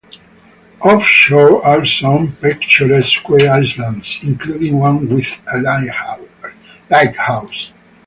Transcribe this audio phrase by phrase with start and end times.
[0.81, 5.59] Off-shore are some picturesque islands, including one with a
[6.89, 7.71] lighthouse.